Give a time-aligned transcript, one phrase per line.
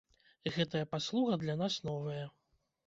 [0.55, 2.25] Гэтая паслуга для нас новая.